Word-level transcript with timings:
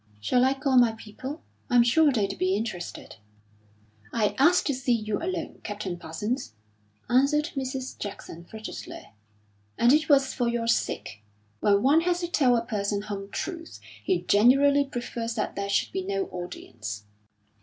"Shall 0.19 0.43
I 0.43 0.55
call 0.55 0.77
my 0.79 0.93
people? 0.93 1.43
I'm 1.69 1.83
sure 1.83 2.11
they'd 2.11 2.35
be 2.39 2.55
interested." 2.55 3.17
"I 4.11 4.33
asked 4.39 4.65
to 4.65 4.73
see 4.73 4.93
you 4.95 5.21
alone, 5.21 5.61
Captain 5.63 5.95
Parsons," 5.95 6.53
answered 7.07 7.51
Mrs. 7.55 7.99
Jackson, 7.99 8.43
frigidly. 8.45 9.09
"And 9.77 9.93
it 9.93 10.09
was 10.09 10.33
for 10.33 10.47
your 10.47 10.65
sake. 10.65 11.21
When 11.59 11.83
one 11.83 12.01
has 12.01 12.21
to 12.21 12.27
tell 12.27 12.57
a 12.57 12.65
person 12.65 13.03
home 13.03 13.29
truths, 13.29 13.79
he 14.03 14.23
generally 14.23 14.85
prefers 14.85 15.35
that 15.35 15.55
there 15.55 15.69
should 15.69 15.91
be 15.91 16.01
no 16.01 16.25
audience." 16.29 17.03